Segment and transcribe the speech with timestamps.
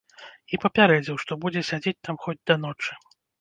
[0.53, 2.99] І папярэдзіў, што будзе сядзець там хоць да ночы.